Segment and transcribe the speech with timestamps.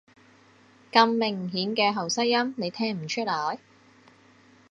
[0.91, 3.59] 咁明顯嘅喉塞音，你聽唔出來？